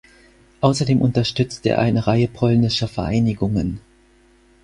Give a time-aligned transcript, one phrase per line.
[0.61, 3.81] Außerdem unterstützte er eine Reihe polnischer Vereinigungen.